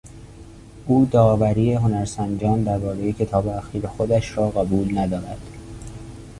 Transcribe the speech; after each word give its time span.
او 0.87 1.05
داوری 1.11 1.73
هنرسنجان 1.73 2.63
دربارهی 2.63 3.13
کتاب 3.13 3.47
اخیر 3.47 3.87
خودش 3.87 4.37
را 4.37 4.49
قبول 4.49 4.97
ندارد. 4.97 5.39